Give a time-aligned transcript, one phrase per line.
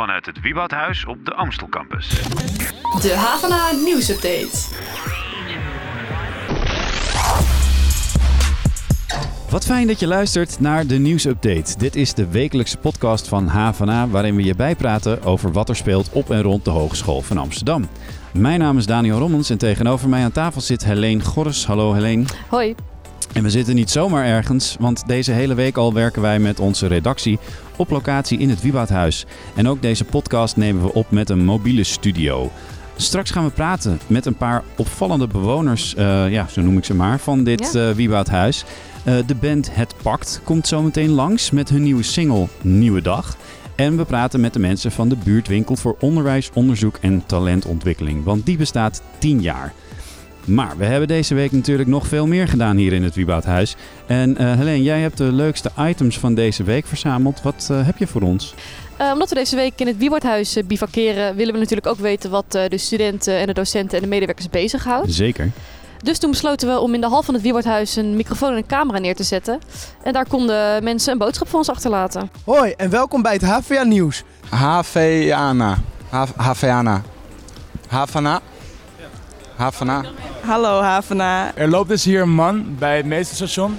[0.00, 2.08] vanuit het Wieboudhuis op de Amstel Campus.
[3.02, 4.58] De Havana nieuwsupdate.
[9.50, 11.78] Wat fijn dat je luistert naar de nieuwsupdate.
[11.78, 16.10] Dit is de wekelijkse podcast van HVA waarin we je bijpraten over wat er speelt
[16.12, 17.88] op en rond de Hogeschool van Amsterdam.
[18.32, 21.66] Mijn naam is Daniel Rommens en tegenover mij aan tafel zit Helene Gorres.
[21.66, 22.24] Hallo Helene.
[22.48, 22.74] Hoi.
[23.32, 26.86] En we zitten niet zomaar ergens, want deze hele week al werken wij met onze
[26.86, 27.38] redactie
[27.76, 29.26] op locatie in het Wieboudhuis.
[29.54, 32.50] En ook deze podcast nemen we op met een mobiele studio.
[32.96, 36.94] Straks gaan we praten met een paar opvallende bewoners, eh, ja, zo noem ik ze
[36.94, 37.94] maar, van dit Ja.
[37.94, 38.64] Wieboudhuis.
[39.04, 43.36] Eh, de band Het Pact komt zometeen langs met hun nieuwe single Nieuwe Dag.
[43.74, 48.46] En we praten met de mensen van de buurtwinkel voor onderwijs, onderzoek en talentontwikkeling, want
[48.46, 49.72] die bestaat 10 jaar.
[50.50, 53.76] Maar we hebben deze week natuurlijk nog veel meer gedaan hier in het Wieboudhuis.
[54.06, 57.42] En eh Helene, jij hebt de leukste items van deze week verzameld.
[57.42, 58.54] Wat eh, heb je voor ons?
[58.96, 62.30] Eh, omdat we deze week in het Wieboudhuis uh, bivakeren, willen we natuurlijk ook weten
[62.30, 65.12] wat eh, de studenten en de docenten en de medewerkers bezighoudt.
[65.12, 65.50] Zeker.
[66.02, 68.66] Dus toen besloten we om in de hal van het Wieboudhuis een microfoon en een
[68.66, 69.58] camera neer te zetten.
[70.02, 72.30] En daar konden mensen een boodschap voor ons achterlaten.
[72.44, 74.22] Hoi en welkom bij het HVA Nieuws.
[74.48, 75.78] Haveana.
[76.08, 77.02] Hav- Haveana.
[79.60, 80.04] Havana.
[80.46, 81.54] Hallo Havana.
[81.54, 83.78] Er loopt dus hier een man bij het meesterstation.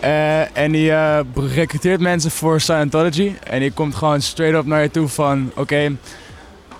[0.00, 3.32] eh, en die eh, recruteert mensen voor Scientology.
[3.42, 5.50] En die komt gewoon straight up naar je toe van...
[5.56, 5.96] Oké,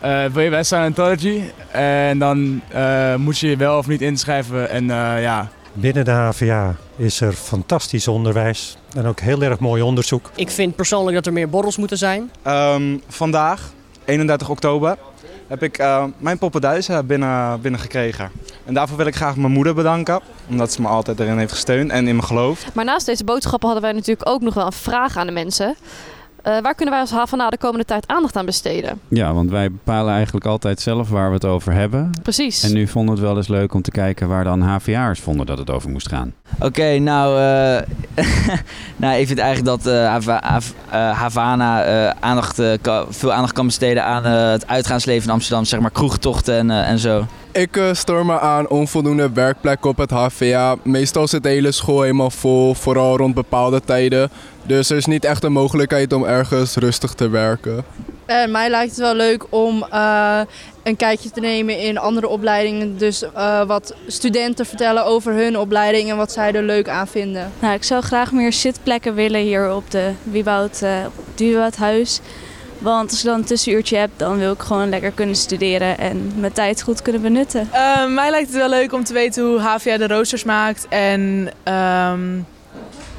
[0.01, 1.41] eh, wil je bij Scientology?
[1.71, 4.71] En dan eh, moet je je wel of niet inschrijven.
[4.71, 9.83] En eh, ja, Binnen de HVA is er fantastisch onderwijs en ook heel erg mooi
[9.83, 10.31] onderzoek.
[10.35, 12.31] Ik vind persoonlijk dat er meer borrels moeten zijn.
[12.43, 13.71] Ehm, vandaag,
[14.05, 14.97] 31 oktober,
[15.49, 18.31] heb ik eh, mijn poppenduizen binnen, binnengekregen.
[18.65, 20.21] En daarvoor wil ik graag mijn moeder bedanken.
[20.49, 22.75] Omdat ze me altijd erin heeft gesteund en in me gelooft.
[22.75, 25.77] Maar naast deze boodschappen hadden wij natuurlijk ook nog wel een vraag aan de mensen.
[26.49, 29.01] Eh, waar kunnen wij als HVA de komende tijd aandacht aan besteden?
[29.09, 32.11] Ja, want wij bepalen eigenlijk altijd zelf waar we het over hebben.
[32.23, 32.63] Precies.
[32.63, 35.47] En nu vonden we het wel eens leuk om te kijken waar dan HVA'ers vonden
[35.47, 36.33] dat het over moest gaan.
[36.61, 38.27] Oké, nou, eh,
[38.97, 40.73] nou, ik vind eigenlijk dat Hava- Hav-
[41.17, 42.73] Havana eh, aandacht, eh,
[43.09, 46.99] veel aandacht kan besteden aan het uitgaansleven in Amsterdam, zeg maar kroegtochten en, eh, en
[46.99, 47.27] zo.
[47.53, 50.77] Ik eh, stoor me aan onvoldoende werkplekken op het HVA.
[50.83, 54.31] Meestal zit de hele school helemaal vol, vooral rond bepaalde tijden.
[54.63, 57.85] Dus er is niet echt een mogelijkheid om ergens rustig te werken.
[58.29, 60.41] En mij lijkt het wel leuk om eh,
[60.83, 62.99] een kijkje te nemen in andere opleidingen.
[62.99, 67.53] Dus eh, wat studenten vertellen over hun opleiding en wat zij er leuk aan vinden.
[67.61, 72.21] Nou, ik zou graag meer zitplekken willen hier op de Wieboud, eh, op het Wieboudhuis.
[72.79, 76.33] Want als ik dan een tussenuurtje heb, dan wil ik gewoon lekker kunnen studeren en
[76.37, 77.69] mijn tijd goed kunnen benutten.
[77.73, 81.51] Eh, mij lijkt het wel leuk om te weten hoe HVA de roosters maakt en
[81.63, 82.37] ehm,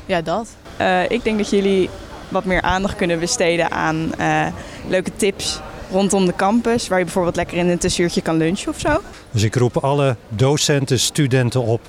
[0.06, 0.48] ja, dat.
[0.78, 1.90] Eh, ik denk dat jullie
[2.30, 4.46] wat meer aandacht kunnen besteden aan eh,
[4.88, 5.60] leuke tips
[5.92, 6.88] rondom de campus.
[6.88, 9.02] Waar je bijvoorbeeld lekker in een tussenuurtje kan lunchen of zo.
[9.32, 11.82] Dus ik roep alle docenten, studenten op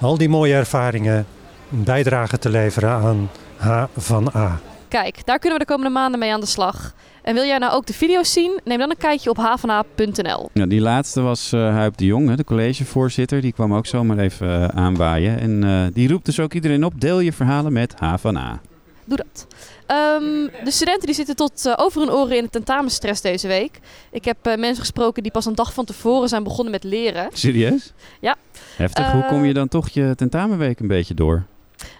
[0.00, 1.26] al die mooie ervaringen
[1.72, 4.60] een bijdrage te leveren aan H van A.
[4.88, 6.94] Kijk, daar kunnen we de komende maanden mee aan de slag.
[7.22, 8.60] En wil jij nou ook de video's zien?
[8.64, 10.48] Neem dan een kijkje op havana.nl.
[10.52, 13.40] Ja, die laatste was eh Huip de Jong, de collegevoorzitter.
[13.40, 15.40] Die kwam ook zomaar even eh, aanwaaien.
[15.40, 18.60] En eh, die roept dus ook iedereen op, deel je verhalen met H van A.
[19.04, 19.46] Doe dat.
[19.86, 23.80] Ehm, de studenten die zitten tot over hun oren in de tentamenstress deze week.
[24.10, 27.28] Ik heb mensen gesproken die pas een dag van tevoren zijn begonnen met leren.
[27.32, 27.92] Serieus?
[28.20, 28.36] Ja.
[28.76, 29.12] Heftig.
[29.12, 31.44] Hoe kom je dan toch je tentamenweek een beetje door?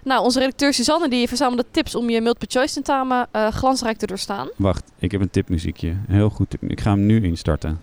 [0.05, 4.07] Nou, onze redacteur Suzanne die verzamelde tips om je multiple choice tentamen eh, glansrijk te
[4.07, 4.49] doorstaan.
[4.57, 5.89] Wacht, ik heb een tipmuziekje.
[5.89, 6.63] Een heel goed tip.
[6.63, 7.81] Ik ga hem nu instarten.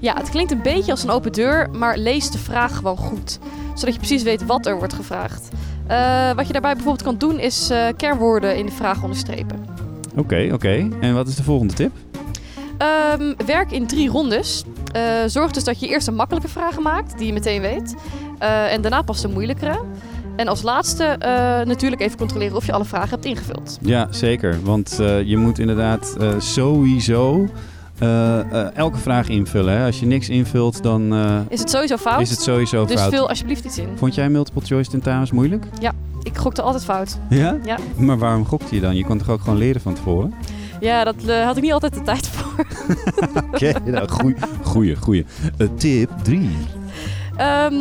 [0.00, 3.38] Ja, het klinkt een beetje als een open deur, maar lees de vraag gewoon goed.
[3.74, 5.48] Zodat je precies weet wat er wordt gevraagd.
[5.86, 9.66] Eh, wat je daarbij bijvoorbeeld kan doen is eh, kernwoorden in de vraag onderstrepen.
[10.16, 10.88] Oké, oké.
[11.00, 11.92] En wat is de volgende tip?
[12.78, 14.64] Ehm, werk in drie rondes.
[15.26, 17.94] Zorg dus dat je eerst een makkelijke vragen maakt, die je meteen weet.
[18.42, 19.80] Eh, en daarna pas de moeilijkere.
[20.36, 21.30] En als laatste eh,
[21.66, 23.78] natuurlijk even controleren of je alle vragen hebt ingevuld.
[23.80, 24.62] Ja, zeker.
[24.62, 27.48] Want eh, je moet inderdaad sowieso
[28.74, 29.78] elke vraag invullen.
[29.78, 29.86] Hè.
[29.86, 31.14] Als je niks invult, dan
[31.48, 32.20] Is het sowieso fout?
[32.20, 33.14] is het sowieso dus fout.
[33.14, 33.88] vul alsjeblieft iets in.
[33.94, 35.64] Vond jij multiple choice tentamens moeilijk?
[35.80, 35.92] Ja,
[36.22, 37.18] ik gokte altijd fout.
[37.28, 37.56] Ja?
[37.64, 37.78] Ja.
[37.96, 38.96] Maar waarom gokte je dan?
[38.96, 40.34] Je kon toch ook gewoon leren van tevoren?
[40.80, 41.14] Ja, dat
[41.44, 42.66] had ik niet altijd de tijd voor.
[43.52, 45.24] Oké, nou, goeie, goeie, goeie.
[45.76, 46.50] Tip 3.
[47.36, 47.74] Ehm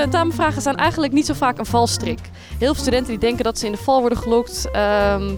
[0.00, 2.18] tentamenvragen zijn eigenlijk niet zo vaak een valstrik.
[2.58, 5.34] Heel veel studenten die denken dat ze in de val worden gelokt ehm,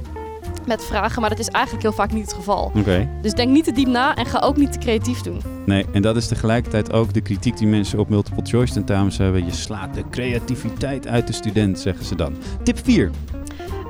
[0.66, 2.72] met vragen, maar dat is eigenlijk heel vaak niet het geval.
[2.76, 3.08] Oké.
[3.22, 5.40] Dus denk niet te diep na en ga ook niet te creatief doen.
[5.66, 9.44] Nee, en dat is tegelijkertijd ook de kritiek die mensen op multiple choice tentamens hebben.
[9.44, 12.36] Je slaat de creativiteit uit de student, zeggen ze dan.
[12.62, 13.10] Tip 4.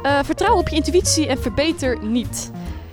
[0.02, 2.50] Eh, vertrouw op je intuïtie en verbeter niet.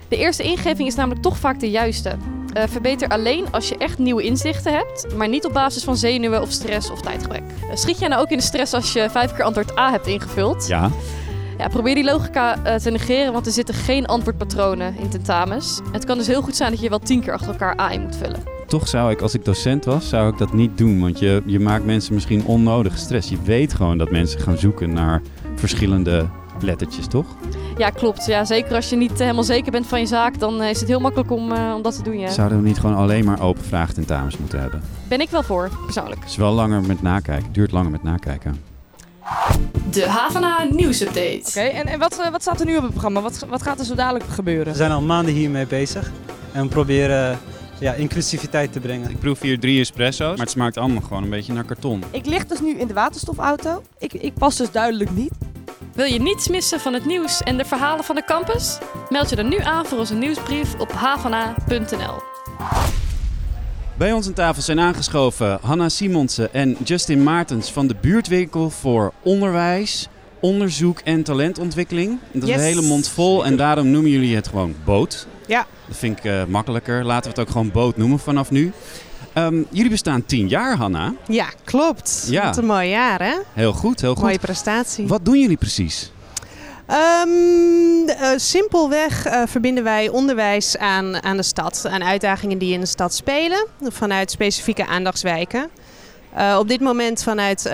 [0.08, 2.18] De eerste ingeving is namelijk toch vaak de juiste.
[2.58, 6.42] Uh, verbeter alleen als je echt nieuwe inzichten hebt, maar niet op basis van zenuwen
[6.42, 7.42] of stress of tijdgebrek.
[7.42, 10.08] Uh, schiet jij nou ook in de stress als je vijf keer antwoord A hebt
[10.08, 10.68] ingevuld?
[10.68, 10.92] Ja.
[11.58, 15.82] Ja, probeer die logica uh, te negeren, want er zitten geen antwoordpatronen in tentamens.
[15.92, 18.02] Het kan dus heel goed zijn dat je wel tien keer achter elkaar A in
[18.02, 18.44] moet vullen.
[18.68, 21.02] Toch zou ik, als ik docent was, zou ik dat niet doen.
[21.02, 23.30] Want je, je maakt mensen misschien onnodig stress.
[23.30, 25.22] Je weet gewoon dat mensen gaan zoeken naar
[25.56, 26.28] verschillende
[26.60, 27.26] lettertjes, toch?
[27.78, 28.26] Ja, klopt.
[28.26, 31.00] Ja, zeker als je niet helemaal zeker bent van je zaak, dan is het heel
[31.00, 32.20] makkelijk om, uh, om dat te doen.
[32.20, 32.30] Ja.
[32.30, 34.82] Zouden we niet gewoon alleen maar open vraagtentamens moeten hebben?
[35.08, 36.20] Ben ik wel voor, persoonlijk.
[36.22, 37.54] Het is wel langer met nakijken.
[37.54, 38.62] duurt langer met nakijken.
[39.92, 41.44] De Havana nieuwsupdate.
[41.48, 43.22] Oké, en, en wat, wat staat er nu op het programma?
[43.22, 44.72] Wat, wat gaat er zo dadelijk gebeuren?
[44.72, 46.12] We zijn al maanden hiermee bezig.
[46.52, 47.40] En we proberen
[47.80, 49.10] ja, inclusiviteit te brengen.
[49.10, 52.04] Ik proef hier drie espresso's, maar het smaakt allemaal gewoon een beetje naar karton.
[52.12, 53.82] Ik lig dus nu in de waterstofauto.
[54.00, 55.32] Ik, ik pas dus duidelijk niet.
[55.94, 58.78] Wil je niets missen van het nieuws en de verhalen van de campus?
[59.10, 62.22] Meld je dan nu aan voor onze nieuwsbrief op havana.nl.
[63.98, 69.14] Bij ons aan tafel zijn aangeschoven Hanna Simonsen en Justin Maartens van de Buurtwinkel voor
[69.24, 70.08] Onderwijs,
[70.40, 72.20] Onderzoek en Talentontwikkeling.
[72.32, 72.58] Dat is Yes.
[72.58, 75.28] een hele mond vol en daarom noemen jullie het gewoon boot.
[75.48, 75.66] Ja.
[75.88, 77.06] Dat vind ik eh, makkelijker.
[77.06, 78.72] Laten we het ook gewoon boot noemen vanaf nu.
[79.36, 81.14] Ehm, jullie bestaan tien jaar, Hanna.
[81.28, 82.26] Ja, klopt.
[82.30, 82.46] Ja.
[82.46, 83.34] Wat een mooi jaar, hè?
[83.54, 84.24] Heel goed, heel goed.
[84.24, 85.08] Mooie prestatie.
[85.08, 86.12] Wat doen jullie precies?
[86.86, 92.80] Ehm, eh, simpelweg eh, verbinden wij onderwijs aan, aan de stad, aan uitdagingen die in
[92.80, 95.70] de stad spelen, vanuit specifieke aandachtswijken.
[96.34, 97.70] Eh, op dit moment vanuit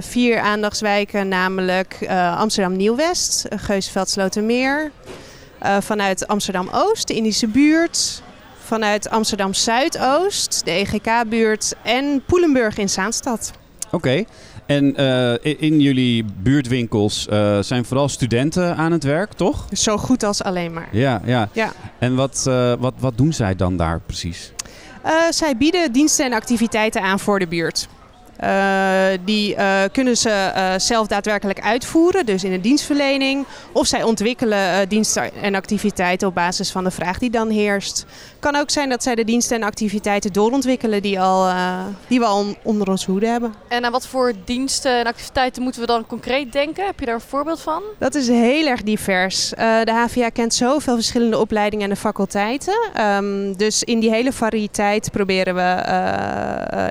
[0.00, 2.06] vier aandachtswijken, namelijk
[2.38, 4.90] Amsterdam Nieuw-West, Geusveld Slotermeer,
[5.80, 8.22] vanuit Amsterdam Oost, de Indische buurt,
[8.72, 13.52] vanuit Amsterdam Zuidoost, de EGK-buurt en Poelenburg in Zaanstad.
[13.90, 14.24] Oké.
[14.66, 19.66] En eh, in jullie buurtwinkels eh, zijn vooral studenten aan het werk, toch?
[19.72, 20.88] Zo goed als alleen maar.
[20.92, 21.48] Ja, ja.
[21.52, 21.72] Ja.
[21.98, 24.52] En wat, eh, wat, wat doen zij dan daar precies?
[25.30, 27.88] Zij bieden diensten en activiteiten aan voor de buurt.
[28.42, 33.46] Eh, die eh, kunnen ze eh, zelf daadwerkelijk uitvoeren, dus in de dienstverlening.
[33.72, 38.06] Of zij ontwikkelen diensten en activiteiten op basis van de vraag die dan heerst.
[38.38, 41.52] kan ook zijn dat zij de diensten en activiteiten doorontwikkelen die, al,
[42.08, 43.54] die we al onder ons hoede hebben.
[43.68, 46.86] En aan wat voor diensten en activiteiten moeten we dan concreet denken?
[46.86, 47.82] Heb je daar een voorbeeld van?
[47.98, 49.48] Dat is heel erg divers.
[49.84, 52.90] De HVA kent zoveel verschillende opleidingen en de faculteiten.
[52.94, 55.60] Ehm, dus in die hele variëteit proberen we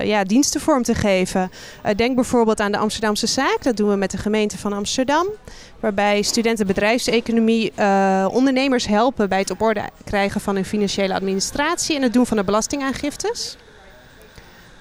[0.04, 1.41] ja, diensten vorm te geven.
[1.82, 3.58] Eh, denk bijvoorbeeld aan de Amsterdamse zaak.
[3.62, 5.26] Dat doen we met de gemeente van Amsterdam.
[5.80, 11.96] Waarbij studenten bedrijfseconomie eh, ondernemers helpen bij het op orde krijgen van hun financiële administratie
[11.96, 13.56] en het doen van de belastingaangiftes.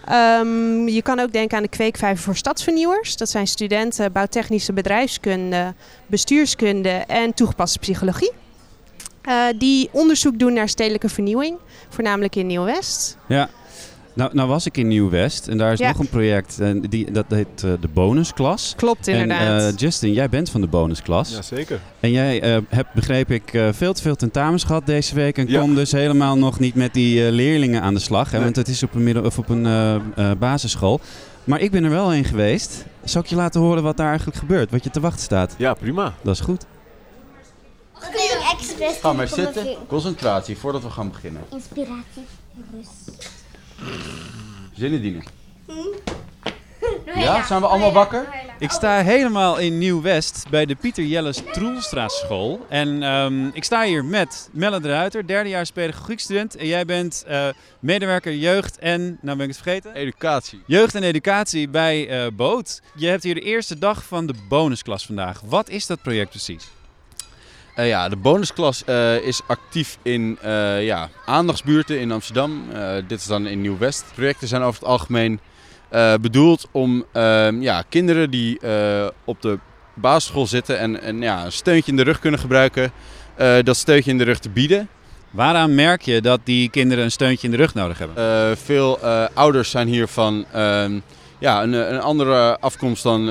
[0.06, 3.18] Ehm, je kan ook denken aan de kweekvijver voor stadsvernieuwers.
[3.18, 5.74] Dat zijn studenten bouwtechnische bedrijfskunde,
[6.06, 8.32] bestuurskunde en toegepaste psychologie.
[9.22, 11.58] Eh, die onderzoek doen naar stedelijke vernieuwing,
[11.90, 13.18] voornamelijk in Nieuw-West.
[13.28, 13.50] Ja.
[14.14, 15.88] Nou, nou was ik in Nieuw-West en daar is Ja.
[15.88, 18.74] nog een project en die, dat heet eh, de bonusklas.
[18.78, 19.72] Klopt, En inderdaad.
[19.74, 21.30] eh, Justin, jij bent van de bonusklas.
[21.32, 21.80] Jazeker.
[22.00, 25.48] En jij eh, hebt, begreep ik, eh, veel te veel tentamens gehad deze week en
[25.48, 25.60] Ja.
[25.60, 28.28] kon dus helemaal nog niet met die eh, leerlingen aan de slag.
[28.32, 28.44] Hè, Nee.
[28.44, 30.02] Want het is op een, middel, of op een eh, eh,
[30.38, 31.00] basisschool.
[31.44, 32.86] Maar ik ben er wel een geweest.
[33.04, 34.72] Zal ik je laten horen wat daar eigenlijk gebeurt?
[34.72, 35.56] Wat je te wachten staat?
[35.58, 36.14] Ja, prima.
[36.22, 36.66] Dat is goed.
[39.02, 39.66] Ga maar zitten.
[39.88, 41.42] Concentratie voordat we gaan beginnen.
[41.52, 42.26] Inspiratie.
[42.76, 43.30] Rust.
[44.74, 45.24] Zinnen dienen.
[47.16, 48.28] Ja, zijn we allemaal wakker?
[48.60, 52.66] Ik sta helemaal in Nieuw-West bij de Pieter Jelles Troelstra school.
[52.70, 56.56] En ehm, ik sta hier met Melle de Ruiter, derdejaars pedagogiekstudent.
[56.56, 57.48] En jij bent eh,
[57.80, 59.94] medewerker jeugd en, nou ben ik het vergeten?
[59.94, 60.62] Educatie.
[60.66, 62.82] Jeugd en educatie bij eh, Boot.
[62.96, 65.42] Je hebt hier de eerste dag van de bonusklas vandaag.
[65.46, 66.68] Wat is dat project precies?
[67.76, 72.64] Eh, ja, de bonusklas eh, is actief in eh, ja, aandachtsbuurten in Amsterdam.
[73.08, 74.06] Dit is dan in Nieuw-West.
[74.16, 75.40] Projecten zijn over het algemeen
[76.22, 78.60] bedoeld om ehm, ja, kinderen die
[79.26, 79.60] op de
[79.94, 82.92] basisschool zitten en, en ja, een steuntje in de rug kunnen gebruiken,
[83.64, 84.90] dat steuntje in de rug te bieden.
[85.32, 88.58] Waaraan merk je dat die kinderen een steuntje in de rug nodig hebben?
[88.58, 89.00] Veel
[89.34, 91.00] ouders zijn hier van ehm,
[91.40, 93.26] ja, een, een andere afkomst dan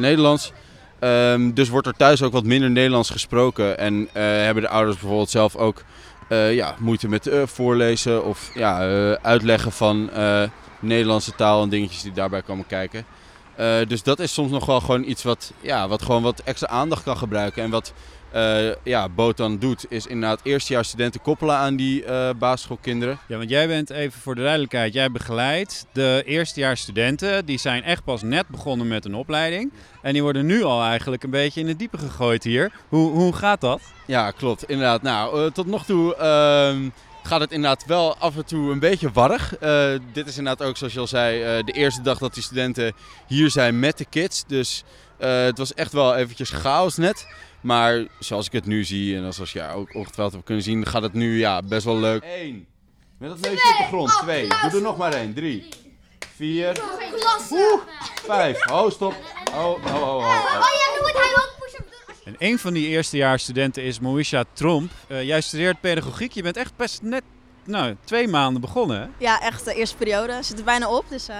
[0.00, 0.52] Nederlands.
[1.00, 3.78] Ehm, dus wordt er thuis ook wat minder Nederlands gesproken.
[3.78, 5.82] En eh, hebben de ouders bijvoorbeeld zelf ook
[6.28, 8.78] eh, ja, moeite met eh, voorlezen of ja,
[9.22, 10.10] uitleggen van
[10.80, 13.04] Nederlandse taal en dingetjes die daarbij komen kijken.
[13.88, 17.02] Dus dat is soms nog wel gewoon iets wat, ja, wat gewoon wat extra aandacht
[17.02, 17.62] kan gebruiken.
[17.62, 17.92] En wat
[18.32, 23.18] eh, ja, Boot dan doet, is inderdaad eerstejaars studenten koppelen aan die eh, basisschoolkinderen.
[23.28, 27.46] Ja, want jij bent even voor de duidelijkheid, jij begeleidt de eerstejaars studenten.
[27.46, 29.72] Die zijn echt pas net begonnen met een opleiding.
[30.02, 32.72] En die worden nu al eigenlijk een beetje in het diepe gegooid hier.
[32.88, 33.80] Hoe, hoe gaat dat?
[34.06, 34.64] Ja, klopt.
[34.64, 35.02] Inderdaad.
[35.02, 36.88] Nou, eh, tot nog toe ehm,
[37.22, 39.54] gaat het inderdaad wel af en toe een beetje warrig.
[40.12, 42.92] Dit is inderdaad ook, zoals je al zei, de eerste dag dat die studenten
[43.26, 44.44] hier zijn met de kids.
[44.46, 44.84] Dus
[45.18, 47.26] het was echt wel eventjes chaos net.
[47.60, 51.02] Maar zoals ik het nu zie, en zoals je ook ongetwijfeld hebt kunnen zien, gaat
[51.02, 52.24] het nu ja, best wel leuk.
[52.24, 52.66] Eén.
[53.18, 54.10] Met dat neusje op de grond.
[54.10, 54.48] Twee.
[54.48, 55.34] Doe er nog maar één.
[55.34, 55.68] Drie.
[56.34, 56.80] Vier.
[57.50, 57.80] Oeh.
[58.24, 58.70] Vijf.
[58.70, 59.14] Oh, stop.
[59.54, 60.16] Oh, oh, oh, oh.
[60.16, 60.66] oh.
[62.24, 64.90] En een van die eerstejaars studenten is Moisha Tromp.
[65.06, 66.32] Eh, jij studeert pedagogiek.
[66.32, 67.22] Je bent echt best net
[67.64, 69.00] nou, twee maanden begonnen.
[69.00, 69.06] Hè?
[69.18, 70.42] Ja, echt de eerste periode.
[70.42, 71.28] Zit er bijna op, dus...
[71.28, 71.36] eh,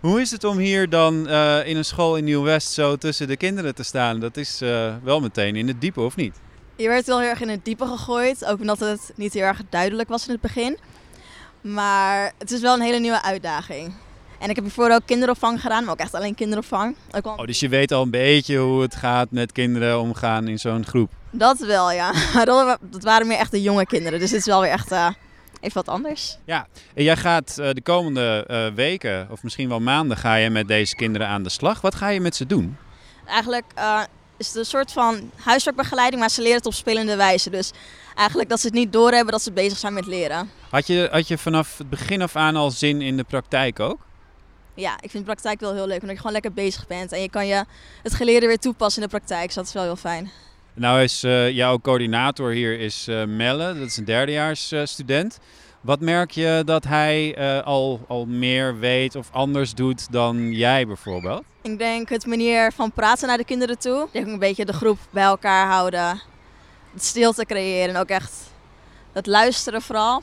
[0.00, 3.36] Hoe is het om hier dan eh, in een school in Nieuw-West zo tussen de
[3.36, 4.20] kinderen te staan?
[4.20, 6.34] Dat is eh, wel meteen in het diepe, of niet?
[6.76, 8.44] Je werd wel heel erg in het diepe gegooid.
[8.44, 10.78] Ook omdat het niet heel erg duidelijk was in het begin.
[11.60, 13.92] Maar het is wel een hele nieuwe uitdaging.
[14.38, 16.96] En ik heb hiervoor ook kinderopvang gedaan, maar ook echt alleen kinderopvang.
[17.16, 20.58] Ook Oh, dus je weet al een beetje hoe het gaat met kinderen omgaan in
[20.58, 21.10] zo'n groep.
[21.30, 22.12] Dat wel, ja.
[22.44, 24.18] Dat wa- dat waren meer echt de jonge kinderen.
[24.18, 25.08] Dus dit is wel weer echt eh,
[25.60, 26.38] even wat anders.
[26.44, 30.50] Ja, en jij gaat eh, de komende eh, weken, of misschien wel maanden, ga je
[30.50, 31.80] met deze kinderen aan de slag.
[31.80, 32.76] Wat ga je met ze doen?
[33.26, 34.00] Eigenlijk eh,
[34.36, 37.50] is het een soort van huiswerkbegeleiding, maar ze leren het op spelende wijze.
[37.50, 37.72] Dus
[38.14, 40.50] eigenlijk dat ze het niet doorhebben dat ze bezig zijn met leren.
[40.70, 44.06] Had je, had je vanaf het begin af aan al zin in de praktijk ook?
[44.74, 47.12] Ja, ik vind praktijk wel heel leuk, omdat je gewoon lekker bezig bent.
[47.12, 47.64] En je kan je
[48.02, 50.30] het geleerde weer toepassen in de praktijk, dus dat is wel heel fijn.
[50.78, 55.38] Nou is eh, jouw coördinator hier is eh, Melle, dat is een derdejaars eh, student.
[55.80, 61.42] Wat merk je dat hij al, al meer weet of anders doet dan jij bijvoorbeeld?
[61.62, 64.02] Ik denk het manier van praten naar de kinderen toe.
[64.02, 66.20] Ik denk een beetje de groep bij elkaar houden.
[66.92, 68.32] Het stilte creëren en ook echt
[69.12, 70.22] het luisteren vooral.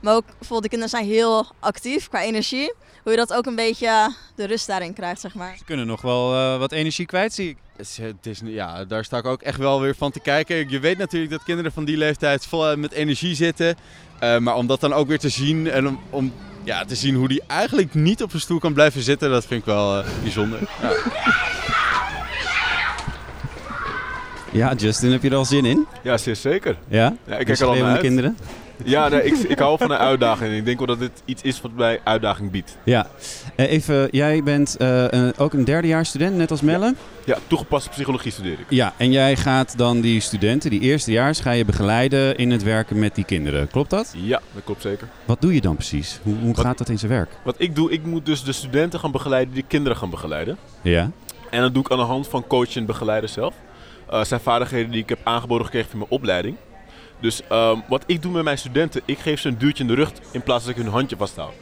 [0.00, 2.72] Maar ook bijvoorbeeld de kinderen zijn heel actief qua energie.
[3.04, 5.54] Hoe je dat ook een beetje de rust daarin krijgt, zeg maar.
[5.58, 7.56] Ze kunnen nog wel eh, wat energie kwijt, zie ik.
[7.76, 10.70] Het is, ja, daar sta ik ook echt wel weer van te kijken.
[10.70, 13.76] Je weet natuurlijk dat kinderen van die leeftijd vol eh, met energie zitten.
[14.18, 16.32] Eh, maar om dat dan ook weer te zien en om, om
[16.62, 19.60] ja, te zien hoe die eigenlijk niet op zijn stoel kan blijven zitten, dat vind
[19.60, 20.58] ik wel eh, bijzonder.
[20.82, 20.92] Ja.
[24.52, 25.86] Ja, Justin, heb je er al zin in?
[26.02, 26.76] Ja, zeer zeker.
[26.88, 27.16] Ja?
[27.26, 28.36] ja ik De kijk er al naar kinderen?
[28.84, 30.54] Ja, nee, ik, ik hou van een uitdaging.
[30.56, 32.76] Ik denk wel dat dit iets is wat mij uitdaging biedt.
[32.84, 33.06] Ja.
[33.56, 36.94] Eh, even, jij bent eh, een- ook een derdejaars student, net als Melle?
[37.24, 38.66] Ja, toegepaste psychologie studeer ik.
[38.68, 42.98] Ja, en jij gaat dan die studenten, die eerstejaars, ga je begeleiden in het werken
[42.98, 43.68] met die kinderen.
[43.68, 44.14] Klopt dat?
[44.16, 45.08] Ja, dat klopt zeker.
[45.24, 46.20] Wat doe je dan precies?
[46.22, 47.30] Hoe, hoe gaat dat in zijn werk?
[47.44, 50.56] Wat ik doe, ik moet dus de studenten gaan begeleiden die de kinderen gaan begeleiden.
[50.82, 51.10] Ja.
[51.50, 53.54] En dat doe ik aan de hand van coachen en begeleiden zelf.
[54.10, 56.56] Het zijn vaardigheden die ik heb aangeboden gekregen van mijn opleiding.
[57.24, 59.94] Dus ehm, wat ik doe met mijn studenten, ik geef ze een duwtje in de
[59.94, 61.52] rug in plaats dat ik hun handje vasthoud.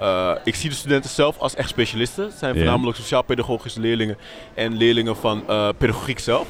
[0.00, 2.24] Eh, ik zie de studenten zelf als echt specialisten.
[2.24, 4.16] Het zijn voornamelijk sociaal-pedagogische leerlingen
[4.54, 6.46] en leerlingen van eh, pedagogiek zelf.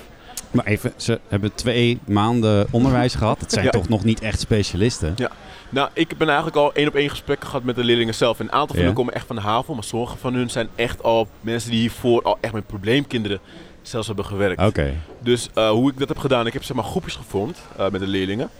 [0.51, 3.41] Maar even, ze hebben twee maanden onderwijs gehad.
[3.41, 3.71] Dat zijn Ja.
[3.71, 5.13] toch nog niet echt specialisten?
[5.17, 5.31] Ja.
[5.69, 8.39] Nou, ik ben eigenlijk al één op één gesprekken gehad met de leerlingen zelf.
[8.39, 8.85] En een aantal van Ja.
[8.85, 11.81] hen komen echt van de HAVO, maar sommige van hun zijn echt al mensen die
[11.81, 13.39] hiervoor al echt met probleemkinderen
[13.88, 14.62] zelfs hebben gewerkt.
[14.62, 14.95] Oké.
[15.21, 18.00] Dus eh, hoe ik dat heb gedaan, ik heb zeg maar groepjes gevormd eh, met
[18.00, 18.50] de leerlingen.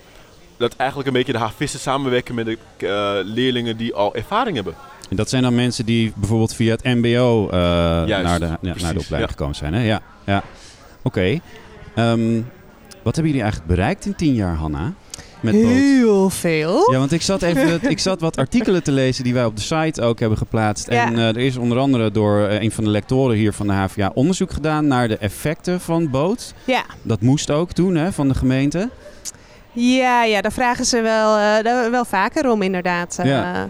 [0.57, 4.75] Dat eigenlijk een beetje de havisten samenwerken met de eh, leerlingen die al ervaring hebben.
[5.11, 7.49] En dat zijn dan mensen die bijvoorbeeld via het MBO
[8.07, 9.27] Juist, naar, de, ja, naar de opleiding ja.
[9.27, 9.75] gekomen zijn.
[9.75, 9.83] Hè?
[9.83, 10.43] Ja, ja.
[11.03, 11.41] Oké.
[11.95, 12.43] Ehm,
[13.03, 14.93] wat hebben jullie eigenlijk bereikt in tien jaar, Hanna?
[15.41, 15.63] Met Boot?
[15.63, 16.93] Heel veel.
[16.93, 19.63] Ja, want ik zat even ik zat wat artikelen te lezen die wij op de
[19.63, 20.91] site ook hebben geplaatst.
[20.91, 21.07] Ja.
[21.07, 23.73] En eh, er is onder andere door eh, een van de lectoren hier van de
[23.73, 26.55] HVA onderzoek gedaan naar de effecten van boot.
[26.65, 26.85] Ja.
[27.03, 28.91] Dat moest ook toen hè, van de gemeente.
[29.73, 33.19] Ja, ja, daar vragen ze wel, eh, wel vaker om inderdaad.
[33.23, 33.69] Ja.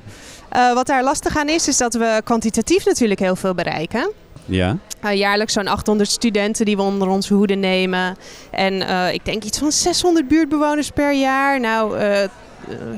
[0.74, 4.12] Wat daar lastig aan is, is dat we kwantitatief natuurlijk heel veel bereiken.
[4.48, 4.76] Ja.
[5.00, 8.16] Eh, jaarlijks zo'n 800 studenten die we onder onze hoede nemen.
[8.50, 11.60] En eh, ik denk iets van 600 buurtbewoners per jaar.
[11.60, 12.28] Nou, eh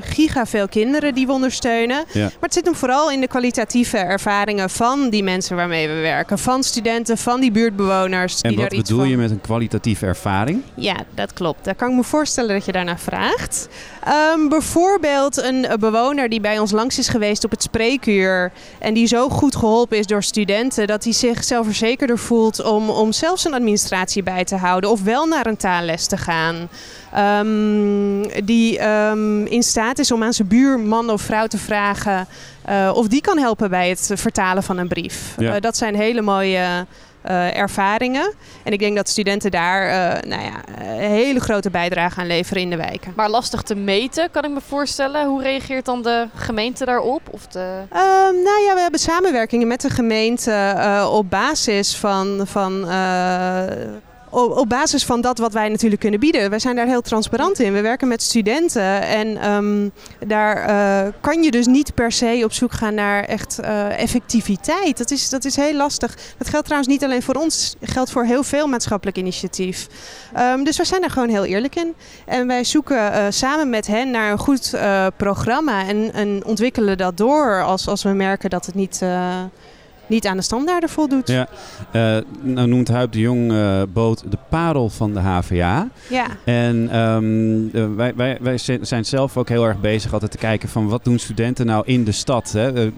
[0.01, 2.03] giga veel kinderen die we ondersteunen.
[2.11, 2.21] Ja.
[2.21, 6.39] Maar het zit hem vooral in de kwalitatieve ervaringen van die mensen waarmee we werken.
[6.39, 8.41] Van studenten, van die buurtbewoners.
[8.41, 9.11] En die wat daar iets bedoel van...
[9.11, 10.61] je met een kwalitatieve ervaring?
[10.75, 11.65] Ja, dat klopt.
[11.65, 13.67] Daar kan ik me voorstellen dat je daarnaar vraagt.
[14.03, 18.51] Ehm, bijvoorbeeld een eh, bewoner die bij ons langs is geweest op het spreekuur.
[18.79, 23.11] En die zo goed geholpen is door studenten dat hij zich zelfverzekerder voelt om, om
[23.11, 24.89] zelf zijn administratie bij te houden.
[24.89, 26.69] Of wel naar een taalles te gaan.
[27.13, 32.27] Ehm, die ehm, in staat is om aan zijn buurman of vrouw te vragen
[32.65, 35.35] eh, of die kan helpen bij het vertalen van een brief.
[35.37, 35.55] Ja.
[35.55, 36.85] Eh, dat zijn hele mooie
[37.21, 38.33] eh, ervaringen.
[38.63, 42.61] En ik denk dat studenten daar eh, nou ja, een hele grote bijdrage aan leveren
[42.61, 43.13] in de wijken.
[43.15, 45.27] Maar lastig te meten, kan ik me voorstellen.
[45.27, 47.21] Hoe reageert dan de gemeente daarop?
[47.31, 47.81] Of de...
[47.89, 52.41] Ehm, nou ja, we hebben samenwerkingen met de gemeente eh, op basis van.
[52.47, 53.63] van eh,
[54.31, 56.49] op, basis van dat wat wij natuurlijk kunnen bieden.
[56.49, 57.73] Wij zijn daar heel transparant in.
[57.73, 59.89] We werken met studenten en ehm,
[60.27, 64.97] daar eh, kan je dus niet per se op zoek gaan naar echt eh, effectiviteit.
[64.97, 66.17] Dat is, dat is heel lastig.
[66.37, 69.87] Dat geldt trouwens niet alleen voor ons, geldt voor heel veel maatschappelijk initiatief.
[70.33, 71.93] Ehm, dus wij zijn daar gewoon heel eerlijk in.
[72.25, 74.75] En wij zoeken eh, samen met hen naar een goed
[75.17, 79.01] programma en, en ontwikkelen dat door als, als we merken dat het niet,
[80.11, 81.27] niet aan de standaarden voldoet.
[81.27, 81.47] Ja,
[81.91, 85.87] eh, nou noemt Huip de Jong eh, boot de parel van de HVA.
[86.09, 86.27] Ja.
[86.45, 90.37] En ehm, eh, wij, wij, wij zi- zijn zelf ook heel erg bezig altijd te
[90.37, 92.51] kijken van wat doen studenten nou in de stad.
[92.51, 92.91] Hè?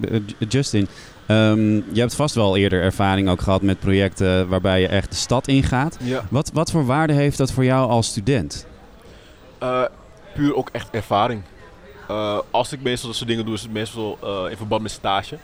[0.50, 0.88] Justin,
[1.28, 5.16] ehm, je hebt vast wel eerder ervaring ook gehad met projecten waarbij je echt de
[5.16, 5.98] stad ingaat.
[6.04, 6.22] Ja.
[6.30, 8.66] Wat, wat voor waarde heeft dat voor jou als student?
[9.60, 9.82] Eh,
[10.36, 11.42] puur ook echt ervaring.
[12.08, 14.92] Eh, als ik meestal dat soort dingen doe, is het meestal eh, in verband met
[14.92, 15.38] stage.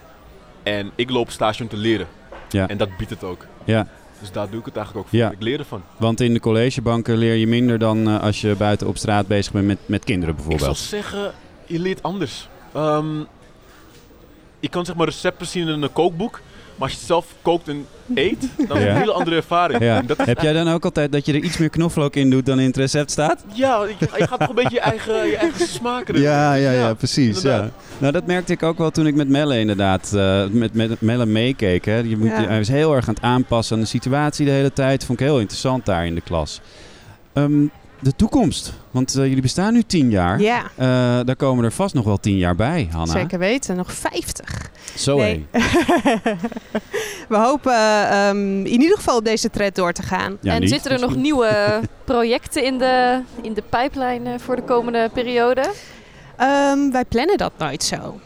[0.64, 2.08] En ik loop stage om te leren.
[2.50, 2.68] Ja.
[2.68, 3.46] En dat biedt het ook.
[3.64, 3.88] Ja.
[4.20, 5.20] Dus daar doe ik het eigenlijk ook voor.
[5.22, 5.32] Ja.
[5.32, 5.82] Ik leer ervan.
[5.98, 9.52] Want in de collegebanken leer je minder dan eh, als je buiten op straat bezig
[9.54, 10.78] bent met, met kinderen Ik bijvoorbeeld.
[10.78, 11.34] zou zeggen,
[11.66, 12.48] je leert anders.
[12.74, 13.20] Ehm,
[14.60, 16.42] je kan zeg maar recepten zien in een kookboek.
[16.80, 18.90] Maar als je het zelf kookt en eet, dan is het Ja.
[18.90, 19.80] een hele andere ervaring.
[19.80, 22.30] En dat is Heb jij dan ook altijd dat je er iets meer knoflook in
[22.30, 23.44] doet dan in het recept staat?
[23.54, 26.28] Ja, je, je gaat toch een beetje je eigen, je eigen smaken erin.
[26.28, 27.42] Ja, ja, ja, precies.
[27.42, 27.70] Ja.
[27.98, 31.26] Nou, dat merkte ik ook wel toen ik met Melle inderdaad, eh, met, met Melle
[31.26, 31.86] meekeek.
[31.86, 31.98] Hè.
[31.98, 32.46] Je moet, Ja.
[32.48, 35.06] Hij was heel erg aan het aanpassen aan de situatie de hele tijd.
[35.06, 36.62] Vond ik heel interessant daar in de klas.
[37.34, 37.66] Ehm,
[38.00, 40.42] de toekomst, want eh, jullie bestaan nu tien jaar.
[40.42, 40.64] Ja.
[40.76, 40.86] Eh,
[41.26, 43.12] daar komen er vast nog wel tien jaar bij, Hanna.
[43.12, 44.70] Zeker weten, nog 50.
[44.96, 45.46] Zo Nee.
[47.30, 47.74] We hopen
[48.10, 50.38] ehm, in ieder geval op deze tred door te gaan.
[50.42, 50.70] Ja, en niet.
[50.70, 55.72] zitten er nog nieuwe projecten in de, in de pijplijn eh, voor de komende periode?
[56.38, 58.20] Ehm, wij plannen dat nooit zo.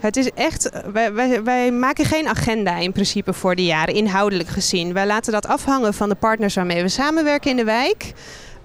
[0.00, 4.48] Het is echt, wij, wij, wij maken geen agenda in principe voor de jaren, inhoudelijk
[4.48, 4.92] gezien.
[4.92, 8.12] Wij laten dat afhangen van de partners waarmee we samenwerken in de wijk.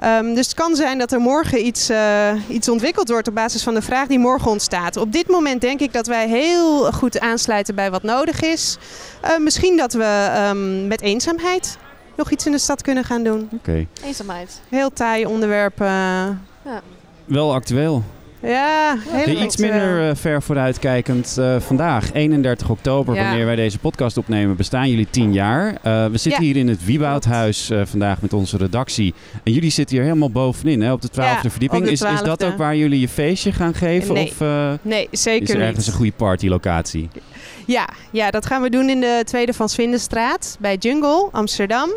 [0.03, 3.63] Ehm, dus het kan zijn dat er morgen iets, eh, iets ontwikkeld wordt op basis
[3.63, 4.97] van de vraag die morgen ontstaat.
[4.97, 8.77] Op dit moment denk ik dat wij heel goed aansluiten bij wat nodig is.
[9.21, 11.77] Eh, misschien dat we ehm, met eenzaamheid
[12.15, 13.49] nog iets in de stad kunnen gaan doen.
[13.51, 13.85] Oké.
[14.05, 14.61] Eenzaamheid.
[14.69, 15.81] Heel taai onderwerp.
[15.81, 15.87] eh.
[15.87, 16.81] Ja.
[17.25, 18.03] Wel actueel.
[18.43, 23.23] Ja, heel Iets minder eh, ver vooruitkijkend eh, vandaag, 31 oktober, Ja.
[23.27, 25.67] wanneer wij deze podcast opnemen, bestaan jullie 10 jaar.
[25.81, 26.47] Eh, we zitten Ja.
[26.47, 29.13] hier in het Wieboudhuis eh, vandaag met onze redactie.
[29.43, 31.85] En jullie zitten hier helemaal bovenin, hè, op de 12e Ja, verdieping.
[31.85, 32.45] Is, is dat 12e.
[32.51, 34.13] ook waar jullie je feestje gaan geven?
[34.13, 34.27] Nee.
[34.27, 35.65] Of eh, Nee, zeker is er niet.
[35.67, 37.09] ergens een goede partylocatie?
[37.65, 41.89] Ja, ja, dat gaan we doen in de Tweede Van Swindenstraat bij Jungle, Amsterdam.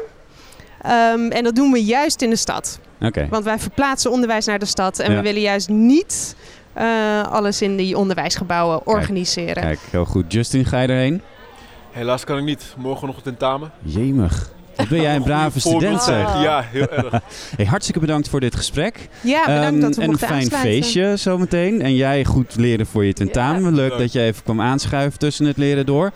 [0.83, 2.79] Ehm, en dat doen we juist in de stad.
[3.01, 3.27] Oké.
[3.31, 4.99] Want wij verplaatsen onderwijs naar de stad.
[4.99, 5.17] En Ja.
[5.17, 6.37] we willen juist niet
[6.73, 9.63] eh, alles in die onderwijsgebouwen organiseren.
[9.63, 10.33] Kijk, heel goed.
[10.33, 11.23] Justin, ga je erheen?
[11.91, 12.75] Helaas kan ik niet.
[12.77, 13.71] Morgen nog een tentamen.
[13.83, 14.51] Jemig.
[14.77, 16.43] Wat ben jij een brave student zeg.
[16.43, 17.11] Ja, heel erg.
[17.57, 19.09] Hey, hartstikke bedankt voor dit gesprek.
[19.21, 20.73] Ja, bedankt Ehm, dat we En een fijn aansluiten.
[20.73, 21.83] feestje zometeen.
[21.83, 23.75] En jij goed leren voor je tentamen.
[23.75, 26.13] Leuk dat je even kwam aanschuiven tussen het leren door.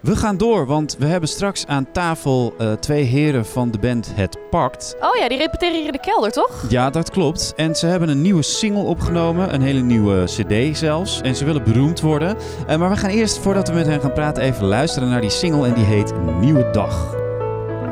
[0.00, 4.10] We gaan door, want we hebben straks aan tafel eh, twee heren van de band
[4.14, 4.96] Het Pakt.
[5.00, 6.64] Oh ja, die repeteren hier in de kelder, toch?
[6.68, 7.52] Ja, dat klopt.
[7.56, 11.20] En ze hebben een nieuwe single opgenomen, een hele nieuwe cd zelfs.
[11.20, 12.36] En ze willen beroemd worden.
[12.66, 15.30] Eh, maar we gaan eerst, voordat we met hen gaan praten, even luisteren naar die
[15.30, 15.66] single.
[15.66, 17.14] En die heet Nieuwe Dag.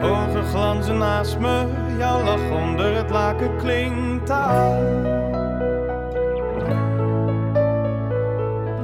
[0.02, 1.66] Ogen glanzen naast me,
[1.98, 5.35] jouw lach onder het laken klinkt aan.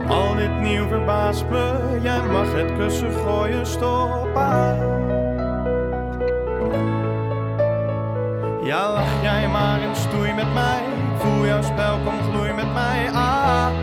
[0.08, 5.00] Al dit nieuw verbaast me, jij mag het kussen gooien, stop aan.
[8.62, 10.82] Ja, lach jij maar en stoei met mij,
[11.16, 13.81] voel jouw spel, kom gloei met mij aan.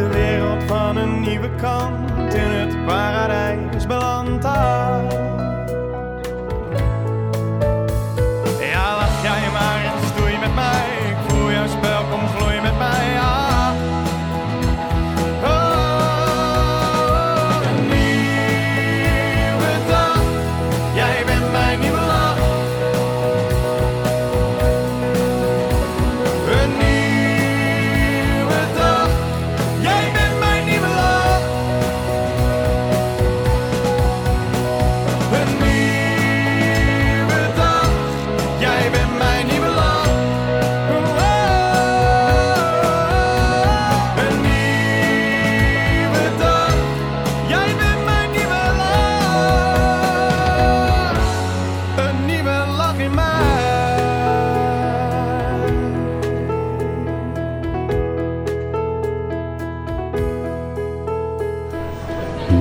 [0.00, 4.44] De wereld van een nieuwe kant in het paradijs belandt.
[4.44, 5.39] Ah.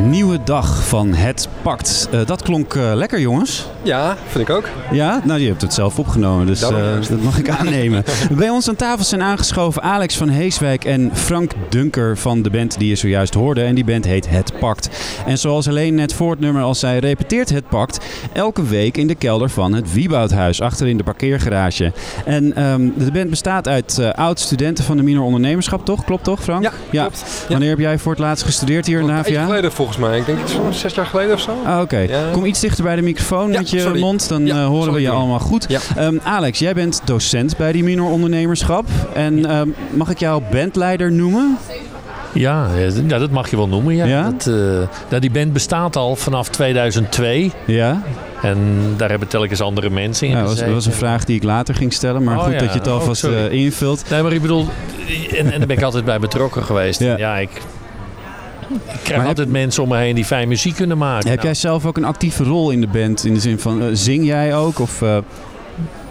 [0.08, 2.08] Nieuwe dag van Het Pact.
[2.12, 3.68] Eh, dat klonk eh, lekker, jongens.
[3.84, 4.70] Ja, vind ik ook.
[4.92, 8.04] Ja, nou, je hebt het zelf opgenomen, dus Daarom eh, dat mag ik aannemen.
[8.32, 12.80] Bij ons aan tafel zijn aangeschoven Alex van Heeswijk en Frank Dunker van de band
[12.80, 13.64] die je zojuist hoorde.
[13.64, 14.90] En die band heet Het Pact.
[15.26, 19.08] En zoals alleen net voor het nummer al zei, repeteert Het Pact elke week in
[19.08, 21.92] de kelder van het Wieboudhuis, achter in de parkeergarage.
[22.26, 26.04] En ehm, de band bestaat uit oud-studenten van de minor ondernemerschap, toch?
[26.04, 26.64] Klopt toch, Frank?
[26.64, 27.24] Ja, klopt.
[27.42, 27.50] Ja.
[27.50, 29.22] Wanneer heb jij voor het laatst gestudeerd hier in de HVA?
[29.22, 30.18] tijdje geleden volgens mij.
[30.18, 31.52] Ik denk iets van zes jaar geleden of zo.
[31.66, 34.00] Ah, Oké, kom iets dichter bij de microfoon met je sorry.
[34.00, 35.68] mond, dan eh, horen we je allemaal goed.
[35.96, 38.86] Ehm, Alex, jij bent docent bij die minor ondernemerschap.
[39.14, 41.58] En ehm, mag ik jou bandleider noemen?
[42.34, 42.68] Ja,
[43.08, 43.96] ja, dat mag je wel noemen.
[43.96, 44.24] Ja.
[44.32, 44.54] Dat, eh,
[45.10, 47.52] nou, die band bestaat al vanaf 2002.
[47.66, 48.02] Ja.
[48.42, 48.58] En
[48.98, 50.74] daar hebben telkens andere mensen in Ja, dat was, dat gezeten.
[50.74, 52.60] was een vraag die ik later ging stellen, maar Oh, goed ja.
[52.60, 54.04] dat je het Oh, alvast eh, invult.
[54.10, 54.66] Nee, maar ik bedoel,
[55.38, 57.00] en, en daar ben ik altijd bij betrokken geweest.
[57.00, 57.50] Ja, ja ik,
[58.70, 61.30] ik krijg altijd mensen om me heen die fijn muziek kunnen maken.
[61.30, 63.26] Heb jij zelf ook een actieve rol in de band?
[63.26, 64.80] In de zin van, eh, zing jij ook?
[64.80, 65.18] Of, eh,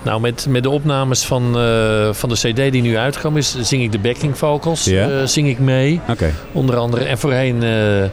[0.03, 3.83] Nou, met, met de opnames van, eh, van de CD die nu uitgekomen is, zing
[3.83, 4.85] ik de backing vocals.
[4.85, 5.09] Ja?
[5.09, 6.01] eh, zing ik mee.
[6.09, 6.33] Oké.
[6.53, 7.05] Onder andere.
[7.05, 8.05] En voorheen eh,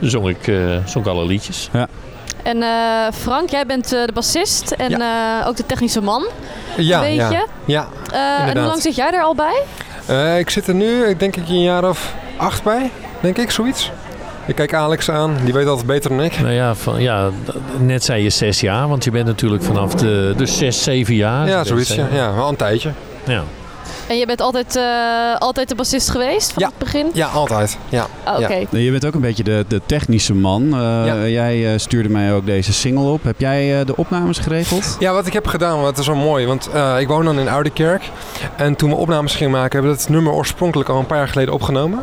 [0.00, 1.68] zong, ik, eh, zong ik alle liedjes.
[1.72, 1.88] Ja.
[2.42, 2.70] En eh,
[3.14, 6.26] Frank, jij bent eh, de bassist en eh, ook de technische man.
[6.76, 7.30] Ja, Weet ja.
[7.30, 7.46] je?
[7.64, 9.62] Ja, Eh, en hoe lang zit jij er al bij?
[10.06, 12.90] Eh, ik zit er nu, ik denk ik een jaar of acht bij,
[13.22, 13.90] denk ik, zoiets.
[14.46, 16.40] Ik kijk Alex aan, die weet altijd beter dan ik.
[16.40, 17.30] Nou ja, van, ja,
[17.78, 21.48] net zei je zes jaar, want je bent natuurlijk vanaf de dus zes, zeven jaar.
[21.48, 22.06] Ja, zoiets, ja.
[22.12, 22.92] ja wel een tijdje.
[23.26, 23.42] Ja.
[24.06, 24.82] En je bent altijd, eh,
[25.38, 27.10] altijd de bassist geweest van het begin?
[27.12, 27.78] Ja, altijd.
[27.88, 28.06] Ja.
[28.24, 28.54] Ah, Oké.
[28.54, 28.66] Ja.
[28.70, 30.74] Nee, Je bent ook een beetje de, de technische man.
[30.74, 33.22] Eh, Jij eh, stuurde mij ook deze single op.
[33.24, 34.96] Heb jij eh, de opnames geregeld?
[34.98, 36.46] Ja, wat ik heb gedaan, het is wel mooi.
[36.46, 38.10] Want eh, ik woon dan in Oudekerk.
[38.56, 41.28] En toen we opnames gingen maken, hebben we het nummer oorspronkelijk al een paar jaar
[41.28, 42.02] geleden opgenomen.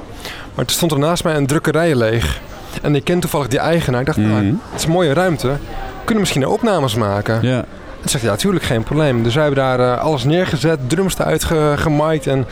[0.59, 2.39] Maar toen stond er naast mij een drukkerij leeg.
[2.81, 3.99] En ik ken toevallig die eigenaar.
[3.99, 5.47] Ik dacht, nou, het is een mooie ruimte.
[5.47, 5.57] We
[6.03, 7.39] kunnen misschien opnames maken.
[7.41, 7.57] Ja.
[8.03, 9.23] En zegt ja, natuurlijk geen probleem.
[9.23, 12.45] Dus wij hebben daar eh, alles neergezet, drums eruit ge- gemiked en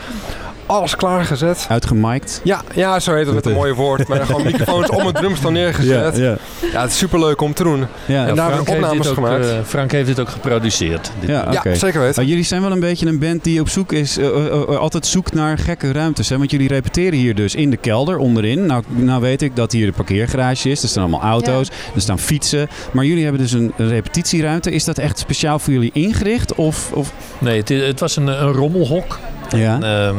[0.68, 1.66] alles klaargezet.
[1.70, 2.42] Uitgemiked?
[2.44, 4.08] Ja, ja, zo heet het met een mooie woord.
[4.08, 6.18] Maar gewoon microfoons om het drumstel neergezet.
[6.18, 6.38] Ja, ja.
[6.72, 7.86] Ja, het is superleuk om te doen.
[8.06, 9.46] Ja, en daar hebben Frank we heeft opnames ook, gemaakt.
[9.50, 11.12] eh, Frank heeft dit ook geproduceerd.
[11.20, 11.76] Dit Ja, oké.
[11.76, 12.16] zeker weten.
[12.16, 14.78] Maar jullie zijn wel een beetje een band die op zoek is, eh, eh, eh,
[14.78, 16.30] altijd zoekt naar gekke ruimtes.
[16.30, 16.38] Hè?
[16.38, 18.66] Want jullie repeteren hier dus in de kelder onderin.
[18.66, 20.84] Nou, nou weet ik dat hier de parkeergarage is.
[20.84, 22.68] Er staan allemaal auto's, er staan fietsen.
[22.92, 24.72] Maar jullie hebben dus een repetitieruimte.
[24.72, 26.56] Is dat echt speciaal voor jullie ingericht?
[26.56, 27.12] Of, of...
[27.40, 29.20] Nee, het, het was een, een rommelhok.
[29.50, 29.76] Ja.
[29.76, 30.16] En, ehm,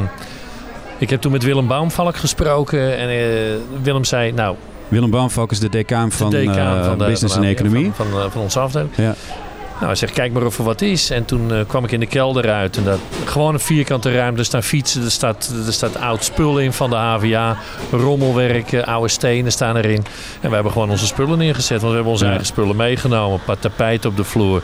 [0.98, 4.56] ik heb toen met Willem Baumvalk gesproken en eh, Willem zei, nou,
[4.88, 7.90] Willem Baumvalk is de decaan van, de decaan eh, van de, Business van, en Economie.
[7.94, 8.90] Van, van, eh, van onze afdeling.
[8.96, 9.14] Ja.
[9.74, 11.10] Nou, hij zegt, kijk maar of er wat is.
[11.10, 12.76] En toen kwam ik in de kelder uit.
[12.76, 14.38] En dat, gewoon een vierkante ruimte.
[14.38, 17.56] Er staan fietsen, er staat, er staat oud spul in van de HVA.
[17.90, 20.04] Rommelwerk, oude stenen staan erin.
[20.40, 21.80] En we hebben gewoon onze spullen neergezet.
[21.80, 22.30] Want we hebben onze Ja.
[22.30, 23.38] eigen spullen meegenomen.
[23.38, 24.62] Een paar tapijten op de vloer.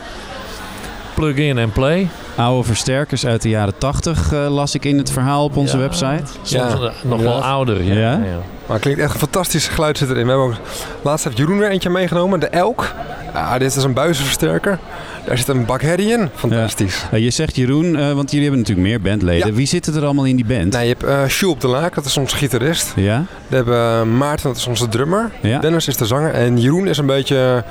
[1.13, 2.09] Plug in en play.
[2.35, 5.81] Oude versterkers uit de jaren 80 eh, las ik in het verhaal op onze Ja,
[5.83, 6.23] website.
[6.41, 7.93] soms, eh, nog wel ouder, ja.
[7.93, 8.17] Ja?
[8.17, 10.23] Maar het klinkt echt een fantastisch geluid zit erin.
[10.23, 10.55] We hebben ook,
[11.01, 12.93] laatst heeft Jeroen weer eentje meegenomen, de Elk.
[13.33, 14.79] Ja, dit is een buizenversterker.
[15.25, 16.29] Daar zit een bak herrie in.
[16.35, 17.05] Fantastisch.
[17.11, 19.47] Eh, je zegt Jeroen, eh, want jullie hebben natuurlijk meer bandleden.
[19.47, 19.53] Ja.
[19.53, 20.71] Wie zitten er allemaal in die band?
[20.71, 22.93] Nou, je hebt eh Sjoe op de Laak, dat is onze gitarist.
[22.95, 23.23] Ja.
[23.47, 25.31] We hebben Maarten, dat is onze drummer.
[25.41, 25.59] Ja.
[25.59, 26.33] Dennis is de zanger.
[26.33, 27.63] En Jeroen is een beetje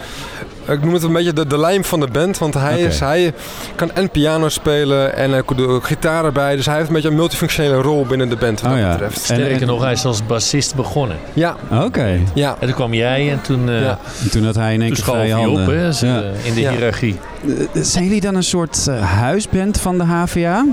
[0.68, 2.38] ik noem het een beetje de, de lijm van de band.
[2.38, 3.32] Want hij, is, hij
[3.74, 6.56] kan en piano spelen en hij doet ook gitaar erbij.
[6.56, 8.92] Dus hij heeft een beetje een multifunctionele rol binnen de band wat Oh dat ja.
[8.92, 9.18] betreft.
[9.24, 11.16] Sterker nog, hij is als bassist begonnen.
[11.32, 11.56] Ja.
[11.70, 12.18] Oké.
[12.34, 12.56] Ja.
[12.60, 13.98] En toen kwam jij en toen, eh Ja.
[14.22, 15.78] En toen had hij in één keer op handen.
[15.78, 16.22] hè, ze- Ja.
[16.42, 16.70] in de Ja.
[16.70, 17.18] hiërarchie.
[17.48, 20.64] Eh, Zijn jullie dan een soort eh, huisband van de HVA?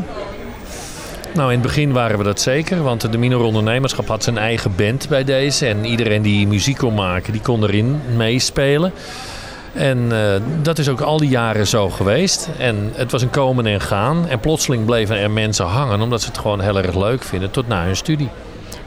[1.33, 4.71] Nou, in het begin waren we dat zeker, want de Minor Ondernemerschap had zijn eigen
[4.75, 5.67] band bij deze.
[5.67, 8.91] En iedereen die muziek kon maken, die kon erin meespelen.
[9.73, 12.49] En eh, dat is ook al die jaren zo geweest.
[12.57, 14.27] En het was een komen en gaan.
[14.27, 17.67] En plotseling bleven er mensen hangen, omdat ze het gewoon heel erg leuk vinden, tot
[17.67, 18.29] na hun studie.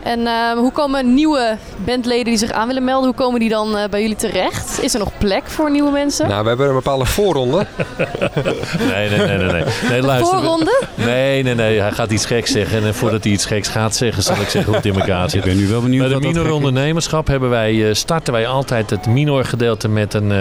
[0.05, 3.77] En eh, hoe komen nieuwe bandleden die zich aan willen melden, hoe komen die dan
[3.77, 4.83] eh, bij jullie terecht?
[4.83, 6.29] Is er nog plek voor nieuwe mensen?
[6.29, 7.67] Nou, we hebben een bepaalde voorronde.
[8.79, 9.53] Nee, nee, nee, nee.
[9.53, 9.65] nee.
[9.89, 10.83] nee luister, voorronde?
[10.95, 11.81] Nee, nee, nee.
[11.81, 12.85] Hij gaat iets geks zeggen.
[12.85, 15.39] En voordat hij iets geks gaat zeggen, zal ik zeggen hoe het in elkaar zit.
[15.39, 18.91] Ik ben nu wel benieuwd Bij de minor ondernemerschap hebben wij, eh, starten wij altijd
[18.91, 20.39] het minor gedeelte met een, eh,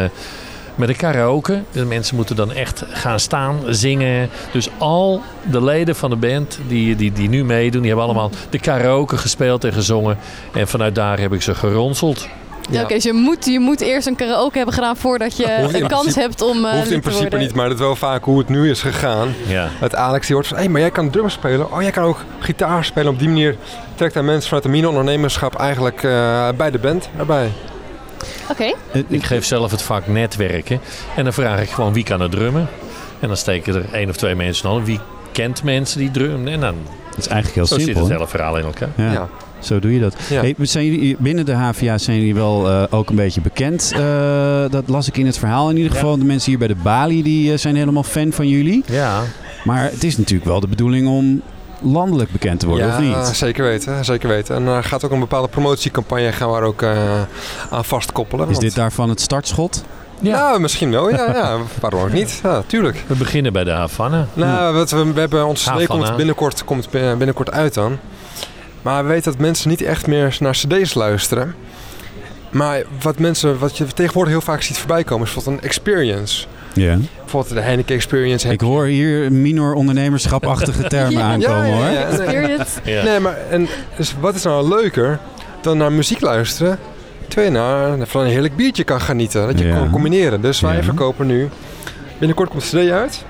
[0.75, 1.62] met een karaoke.
[1.71, 4.29] De mensen moeten dan echt gaan staan, zingen.
[4.51, 8.31] Dus al de leden van de band die, die, die nu meedoen, die hebben allemaal
[8.49, 10.17] de karaoke gespeeld en gezongen.
[10.53, 12.27] En vanuit daar heb ik ze geronseld.
[12.69, 15.71] Ja, Oké, dus je moet, je moet eerst een karaoke hebben gedaan voordat je een
[15.88, 18.38] kans principe- hebt om eh Hoeft in principe niet, maar dat is wel vaak hoe
[18.38, 19.33] het nu is gegaan.
[19.47, 19.69] Ja.
[19.79, 21.71] Dat Alex die hoort van, hé, maar jij kan drums spelen.
[21.71, 23.12] Oh, jij kan ook gitaar spelen.
[23.12, 23.55] Op die manier
[23.95, 27.51] trekt hij mensen vanuit de mini-ondernemerschap eigenlijk eh, bij de band erbij.
[28.49, 28.73] Oké.
[29.07, 30.79] Ik geef zelf het vak netwerken.
[31.15, 32.67] En dan vraag ik gewoon wie kan er drummen.
[33.19, 34.86] En dan steken er één of twee mensen aan.
[34.86, 34.99] Wie
[35.31, 36.53] kent mensen die drummen?
[36.53, 36.75] En dan
[37.09, 37.93] Dat is eigenlijk heel zo simpel.
[37.93, 38.89] zit het hele verhaal in elkaar.
[38.97, 39.12] Ja.
[39.12, 39.29] Ja.
[39.59, 40.15] Zo doe je dat.
[40.29, 40.41] Ja.
[40.41, 43.91] Hey, zijn jullie, binnen de HVA zijn jullie wel eh, ook een beetje bekend.
[43.95, 46.17] Eh, dat las ik in het verhaal in ieder geval.
[46.17, 48.83] De mensen hier bij de Bali die, eh, zijn helemaal fan van jullie.
[48.86, 49.21] Ja.
[49.63, 51.41] Maar het is natuurlijk wel de bedoeling om
[51.84, 53.36] landelijk bekend te worden, ja, of niet?
[53.36, 54.06] zeker weten.
[54.06, 54.56] Zeker weten.
[54.56, 57.22] En er gaat ook een bepaalde promotiecampagne gaan we er ook eh,
[57.69, 58.46] aan vastkoppelen.
[58.46, 59.84] Is want- dit daarvan het startschot?
[60.19, 61.10] Ja, misschien wel.
[61.10, 61.58] Ja, ja.
[61.82, 62.39] waarom ook niet?
[62.43, 63.04] Ja, tuurlijk.
[63.08, 64.28] We beginnen bij de Havana.
[64.34, 67.98] Nou, wat we, we hebben onze CD komt binnenkort, komt binnenkort uit dan.
[68.82, 71.56] Maar we weten dat mensen niet echt meer naar cd's luisteren.
[72.50, 76.46] Maar wat mensen, wat je tegenwoordig heel vaak ziet voorbij komen, is bijvoorbeeld een experience.
[76.73, 76.97] Ja.
[77.19, 78.49] Bijvoorbeeld de Heineken Experience.
[78.49, 81.83] Ik hoor hier minor ondernemerschapachtige termen aankomen hoor.
[81.86, 81.97] nee.
[82.05, 82.79] Experience.
[82.83, 83.03] Ja.
[83.03, 85.19] Nee, maar en, dus wat is nou leuker
[85.62, 86.79] dan naar muziek luisteren?
[87.27, 89.47] Terwijl je naar, van een heerlijk biertje kan genieten.
[89.47, 89.75] Dat je Ja.
[89.75, 90.41] kan combineren.
[90.41, 90.83] Dus wij Ja.
[90.83, 91.49] verkopen nu.
[92.17, 93.23] Binnenkort komt de CD uit.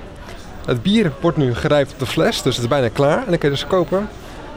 [0.66, 3.18] Het bier wordt nu gerijpt op de fles, dus het is bijna klaar.
[3.18, 4.08] En dan kun je dus kopen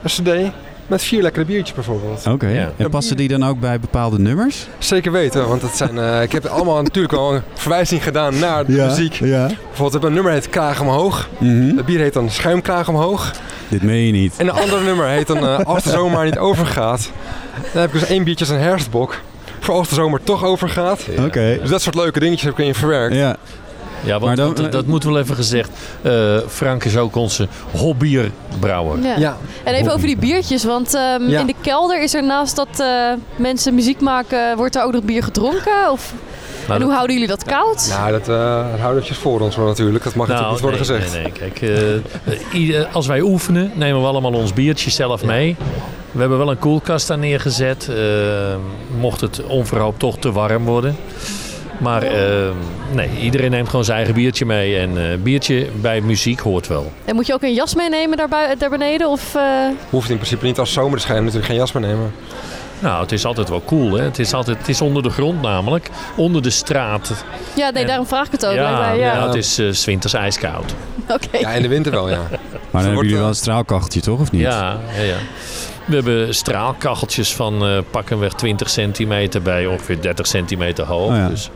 [0.04, 0.52] een CD
[0.88, 2.28] met vier lekkere biertjes bijvoorbeeld.
[2.28, 2.48] Oké.
[2.48, 2.72] Ja.
[2.78, 4.68] En passen die dan ook bij bepaalde nummers?
[4.78, 8.66] Zeker weten, want het zijn, eh, ik heb allemaal natuurlijk al een verwijzing gedaan naar
[8.66, 9.14] de muziek.
[9.14, 9.46] Ja.
[9.48, 11.30] Bijvoorbeeld, hebben een nummer heet Kraag omhoog.
[11.38, 11.76] Mhm.
[11.78, 13.32] Het bier heet dan Schuimkraag omhoog.
[13.68, 14.34] Dit meen je niet.
[14.38, 17.12] En een ander nummer heet dan eh, Als de zomer maar niet overgaat.
[17.74, 19.16] Dan heb ik dus één biertje als een herfstbok.
[19.60, 21.06] Voor als de zomer toch overgaat.
[21.26, 21.58] Oké.
[21.62, 23.16] Dus dat soort leuke dingetjes heb ik in verwerkt.
[23.16, 23.36] Ja.
[24.08, 25.70] Ja, want, Maar dan- want dat, dat moet wel even gezegd.
[26.02, 29.00] Eh, Frank is ook onze hobbierbrouwer.
[29.04, 29.18] Ja.
[29.18, 29.38] Ja.
[29.64, 31.40] En even over die biertjes, want ehm, Ja.
[31.40, 32.88] in de kelder is er naast dat eh,
[33.36, 35.92] mensen muziek maken, wordt er ook nog bier gedronken?
[35.92, 37.88] Of, Nou, en hoe dat- houden jullie dat koud?
[38.00, 40.04] Nou, dat, eh dat houden we voor ons maar natuurlijk.
[40.04, 41.14] Dat mag natuurlijk niet worden nee, gezegd.
[41.14, 41.62] Nee, nee, kijk.
[42.64, 45.56] eh, eh, als wij oefenen, nemen we allemaal ons biertje zelf mee.
[46.12, 47.88] We hebben wel een koelkast daar neergezet.
[47.90, 47.96] eh,
[49.00, 50.96] mocht het onverhoopt toch te warm worden.
[51.78, 52.50] Maar eh,
[52.92, 54.78] nee, iedereen neemt gewoon zijn eigen biertje mee.
[54.78, 56.92] En eh, biertje bij muziek hoort wel.
[57.06, 59.10] En moet je ook een jas meenemen daar, daar beneden?
[59.10, 59.44] Of, eh,
[59.90, 62.12] Hoeft in principe niet als zomer te schijnen natuurlijk geen jas meer nemen.
[62.80, 63.94] Nou, het is altijd wel cool.
[63.94, 64.04] Hè?
[64.04, 65.90] Het, is altijd, het is onder de grond namelijk.
[66.16, 67.26] Onder de straat.
[67.54, 68.54] Ja, nee, En- daarom vraag ik het ook.
[68.54, 69.14] Ja, mij, ja.
[69.16, 70.74] ja, het is eh, 's winters ijskoud.
[71.16, 71.38] Oké.
[71.38, 72.18] Ja, in de winter wel, ja.
[72.20, 72.40] Maar
[72.72, 74.42] dan hebben jullie wel een straalkacheltje toch, of niet?
[74.42, 75.16] Ja, ja, ja.
[75.88, 81.10] We hebben straalkacheltjes van eh pakken 20 centimeter bij ongeveer 30 centimeter hoog.
[81.10, 81.28] Oh ja.
[81.30, 81.50] Dus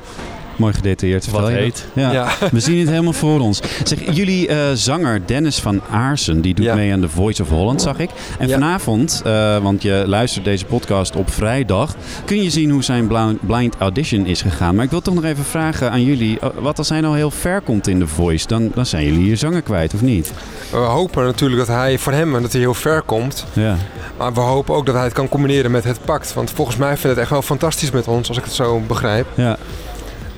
[0.62, 1.30] Mooi gedetailleerd.
[1.32, 1.86] Wat heet.
[1.94, 2.12] Ja.
[2.12, 2.28] Ja.
[2.52, 3.62] We zien het helemaal voor ons.
[3.84, 6.76] Zeg, jullie eh, zanger Dennis van Aarsen, die doet Ja.
[6.76, 8.10] mee aan The Voice of Holland, zag ik.
[8.40, 8.54] En Ja.
[8.54, 11.96] vanavond, eh, want je luistert deze podcast op vrijdag,
[12.26, 13.10] kun je zien hoe zijn
[13.42, 14.76] blind audition is gegaan.
[14.76, 17.32] Maar ik wil toch nog even vragen aan jullie, eh, wat als hij nou heel
[17.32, 20.32] ver komt in The Voice, dan, dan zijn jullie je zanger kwijt, of niet?
[20.72, 23.46] We hopen natuurlijk dat hij voor hem dat hij heel ver komt.
[23.54, 23.76] Ja.
[24.18, 26.34] Maar we hopen ook dat hij het kan combineren met het pact.
[26.34, 29.28] Want volgens mij vindt het echt wel fantastisch met ons, als ik het zo begrijp.
[29.36, 29.58] Ja.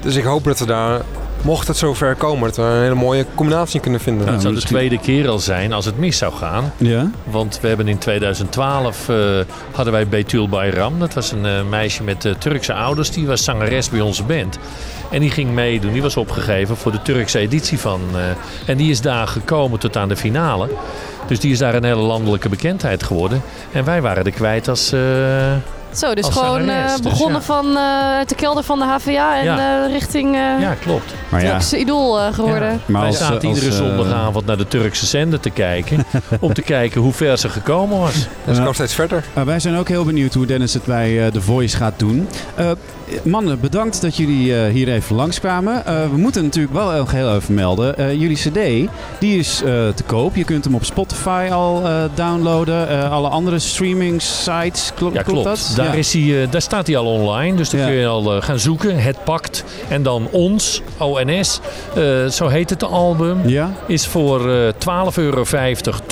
[0.03, 1.01] Dus ik hoop dat we daar,
[1.41, 4.27] mocht het zo ver komen, dat we een hele mooie combinatie kunnen vinden.
[4.27, 6.73] het zou de tweede keer al zijn als het mis zou gaan.
[6.77, 7.09] Ja?
[7.23, 9.15] Want we hebben in 2012 eh,
[9.71, 10.99] hadden wij Betul Bayram.
[10.99, 13.11] Dat was een eh, meisje met eh, Turkse ouders.
[13.11, 14.59] Die was zangeres bij onze band.
[15.11, 15.93] En die ging meedoen.
[15.93, 18.01] Die was opgegeven voor de Turkse editie van.
[18.13, 20.67] eh, en die is daar gekomen tot aan de finale.
[21.27, 23.41] Dus die is daar een hele landelijke bekendheid geworden.
[23.71, 24.99] En wij waren er kwijt als, eh,
[25.97, 27.45] Zo, dus gewoon eh, dus begonnen ja.
[27.45, 29.85] van eh, uit de kelder van de HVA en Ja.
[29.85, 31.13] eh, richting eh Ja, klopt.
[31.29, 31.49] Maar ja.
[31.49, 32.81] Turkse idool eh, geworden.
[32.85, 36.05] Maar Wij als, zaten als, iedere zondagavond naar de Turkse zender te kijken.
[36.39, 38.27] om te kijken hoe ver ze gekomen was.
[38.45, 39.23] En ze kwam steeds verder.
[39.37, 42.27] Uh, wij zijn ook heel benieuwd hoe Dennis het bij uh, The Voice gaat doen.
[43.13, 45.83] Uh, mannen, bedankt dat jullie uh, hier even langskwamen.
[46.11, 48.17] we moeten natuurlijk wel heel, heel even melden.
[48.19, 49.57] jullie cd, die is
[49.95, 50.35] te koop.
[50.35, 51.81] Je kunt hem op Spotify al
[52.15, 53.09] downloaden.
[53.09, 55.43] alle andere streaming sites, klopt, ja, klopt.
[55.43, 55.73] dat?
[55.75, 55.93] Daar, ja.
[55.93, 57.57] is hij, daar staat hij al online.
[57.57, 57.85] Dus dan Ja.
[57.85, 58.99] kun je al gaan zoeken.
[58.99, 59.63] Het Pakt.
[59.89, 61.59] En dan Ons, ONS.
[62.29, 63.47] zo heet het album.
[63.47, 63.71] Ja.
[63.87, 65.43] Is voor 12,50 euro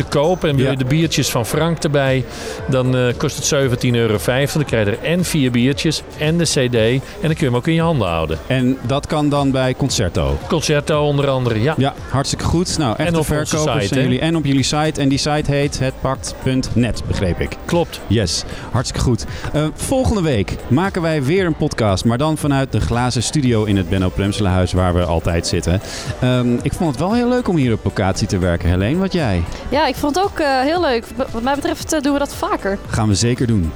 [0.04, 0.44] te koop.
[0.44, 2.26] En wil je de biertjes van Frank erbij,
[2.68, 4.18] dan uh, kost het 17,50 euro.
[4.54, 6.76] Dan krijg je er en vier biertjes en de cd.
[6.76, 8.38] En dan kun je hem ook in je handen houden.
[8.48, 10.38] En dat kan dan bij Concerto?
[10.48, 11.74] Concerto onder andere, ja.
[11.78, 12.78] Ja, hartstikke goed.
[12.78, 14.20] Nou, echte en op verkopers site, jullie.
[14.20, 15.02] En op jullie site.
[15.02, 17.58] En die site heet hetpakt.net, begreep ik.
[17.66, 18.00] Klopt.
[18.08, 19.26] Yes, hartstikke goed.
[19.56, 22.06] Uh, volgende week maken wij weer een podcast.
[22.06, 25.82] Maar dan vanuit de glazen studio in het Benno Premselenhuis waar we altijd zitten.
[26.24, 28.70] Um, ik vond het wel heel leuk om hier op locatie te werken.
[28.70, 29.44] Helene, wat jij?
[29.70, 31.06] Ja, ik vond het ook uh, heel leuk.
[31.32, 32.78] Wat mij betreft uh, doen we dat vaker.
[32.88, 33.72] Gaan we zeker doen.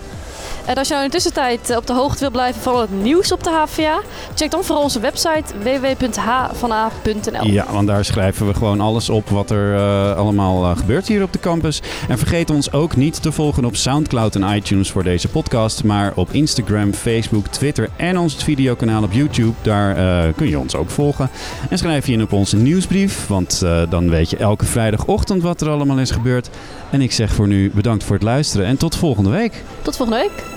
[0.66, 3.32] En als je nou in de tussentijd op de hoogte wil blijven van het nieuws
[3.32, 4.02] op de HVA,
[4.36, 7.46] check dan vooral onze website www.hvana.nl.
[7.46, 11.24] Ja, want daar schrijven we gewoon alles op wat er uh, allemaal uh, gebeurt hier
[11.24, 11.82] op de campus.
[12.08, 16.12] En vergeet ons ook niet te volgen op Soundcloud en iTunes voor deze podcast, maar
[16.16, 19.54] op Instagram, Facebook, Twitter en ons videokanaal op YouTube.
[19.62, 21.30] Daar uh, kun je ons ook volgen.
[21.70, 25.70] En schrijf je in op onze nieuwsbrief, want dan weet je elke vrijdagochtend wat er
[25.70, 26.50] allemaal is gebeurd.
[26.90, 29.64] En ik zeg voor nu bedankt voor het luisteren en tot volgende week.
[29.82, 30.55] Tot volgende week.